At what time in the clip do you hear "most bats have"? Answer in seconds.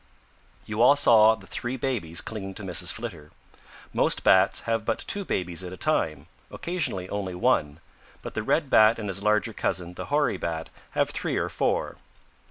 3.93-4.83